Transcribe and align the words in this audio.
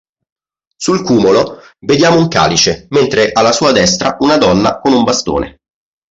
Sul 0.77 1.03
cumulo 1.03 1.59
vediamo 1.81 2.17
un 2.17 2.27
calice, 2.27 2.87
mentre 2.89 3.31
alla 3.31 3.51
sua 3.51 3.71
destra 3.71 4.17
una 4.21 4.39
donna 4.39 4.79
con 4.79 4.93
un 4.93 5.03
bastone. 5.03 5.59